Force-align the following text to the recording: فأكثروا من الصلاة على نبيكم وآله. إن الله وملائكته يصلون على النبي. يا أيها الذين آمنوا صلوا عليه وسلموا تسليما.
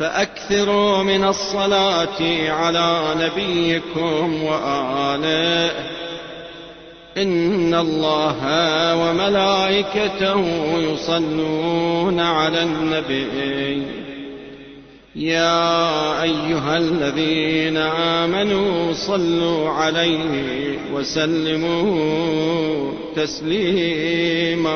فأكثروا 0.00 1.02
من 1.02 1.24
الصلاة 1.24 2.50
على 2.50 3.02
نبيكم 3.20 4.42
وآله. 4.42 5.70
إن 7.16 7.74
الله 7.74 8.36
وملائكته 8.96 10.44
يصلون 10.78 12.20
على 12.20 12.62
النبي. 12.62 13.82
يا 15.16 16.22
أيها 16.22 16.78
الذين 16.78 17.76
آمنوا 17.76 18.92
صلوا 18.92 19.70
عليه 19.70 20.78
وسلموا 20.94 22.92
تسليما. 23.16 24.69